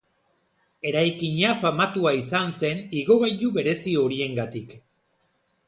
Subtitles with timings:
[0.91, 4.77] Eraikina famatua izan zen igogailu berezi horiengatik.